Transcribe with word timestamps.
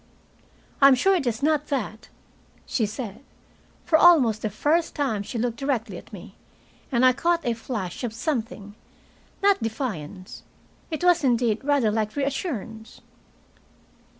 "I 0.81 0.87
am 0.87 0.95
sure 0.95 1.13
it 1.15 1.27
is 1.27 1.43
not 1.43 1.67
that," 1.67 2.09
she 2.65 2.87
said. 2.87 3.21
For 3.85 3.99
almost 3.99 4.41
the 4.41 4.49
first 4.49 4.95
time 4.95 5.21
she 5.21 5.37
looked 5.37 5.57
directly 5.57 5.95
at 5.99 6.11
me, 6.11 6.33
and 6.91 7.05
I 7.05 7.13
caught 7.13 7.45
a 7.45 7.53
flash 7.53 8.03
of 8.03 8.11
something 8.11 8.73
not 9.43 9.61
defiance. 9.61 10.41
It 10.89 11.03
was, 11.03 11.23
indeed, 11.23 11.63
rather 11.63 11.91
like 11.91 12.15
reassurance. 12.15 13.01